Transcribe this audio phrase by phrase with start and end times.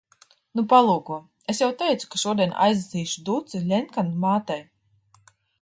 [0.59, 1.17] Nu, palūko.
[1.53, 4.61] Es jau teicu, ka šodien aiznesīšu duci Ļenkanu mātei.